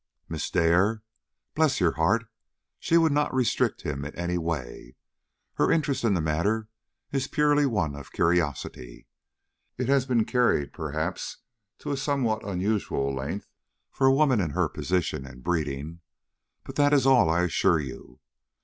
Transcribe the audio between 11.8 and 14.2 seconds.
a somewhat unusual length for a